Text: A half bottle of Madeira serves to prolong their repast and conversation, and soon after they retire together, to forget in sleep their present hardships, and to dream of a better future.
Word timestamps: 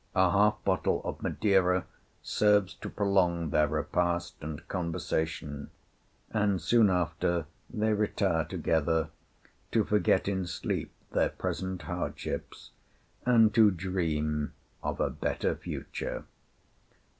A 0.15 0.31
half 0.31 0.63
bottle 0.63 1.03
of 1.05 1.21
Madeira 1.21 1.85
serves 2.23 2.73
to 2.73 2.89
prolong 2.89 3.51
their 3.51 3.67
repast 3.67 4.33
and 4.41 4.67
conversation, 4.67 5.69
and 6.31 6.59
soon 6.59 6.89
after 6.89 7.45
they 7.69 7.93
retire 7.93 8.43
together, 8.45 9.09
to 9.71 9.83
forget 9.83 10.27
in 10.27 10.47
sleep 10.47 10.91
their 11.11 11.29
present 11.29 11.83
hardships, 11.83 12.71
and 13.27 13.53
to 13.53 13.69
dream 13.69 14.53
of 14.81 14.99
a 14.99 15.11
better 15.11 15.53
future. 15.53 16.23